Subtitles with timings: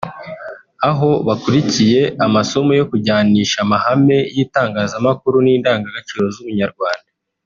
[0.89, 7.09] aho bakurikiye amasomo yo kujyanisha amahame y’itangazamakuru n’indangagaciro z’ubunyarwanda